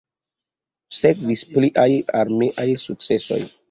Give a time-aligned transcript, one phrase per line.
[1.01, 1.87] Sekvis pliaj
[2.25, 3.45] armeaj sukcesoj.